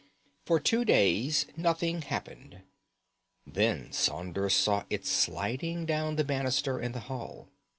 For 0.47 0.59
two 0.59 0.83
days 0.83 1.45
nothing 1.55 2.01
happened. 2.01 2.63
Then 3.45 3.91
Saunders 3.91 4.55
saw 4.55 4.83
it 4.89 5.05
sliding 5.05 5.85
down 5.85 6.15
the 6.15 6.23
banister 6.23 6.79
in 6.81 6.93
the 6.93 7.01
hall. 7.01 7.49